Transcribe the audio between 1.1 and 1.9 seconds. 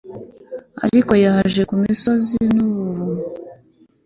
yaje ku